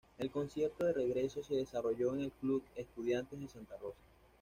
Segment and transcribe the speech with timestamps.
[0.17, 4.01] El concierto de regreso se desarrolló en el Club Estudiantes de Santa Rosa.